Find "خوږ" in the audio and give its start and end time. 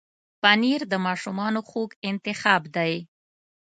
1.69-1.89